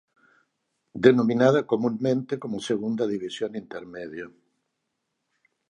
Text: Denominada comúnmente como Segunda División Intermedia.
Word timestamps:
Denominada 1.05 1.61
comúnmente 1.71 2.33
como 2.41 2.65
Segunda 2.69 3.03
División 3.13 3.51
Intermedia. 3.63 4.27